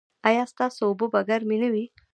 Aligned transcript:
ایا 0.27 0.43
ستاسو 0.51 0.81
اوبه 0.87 1.05
به 1.13 1.21
ګرمې 1.29 1.57
نه 1.63 1.69
وي؟ 1.73 1.85